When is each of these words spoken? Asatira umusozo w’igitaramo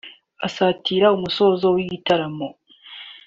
Asatira 0.45 1.07
umusozo 1.17 1.65
w’igitaramo 1.75 2.47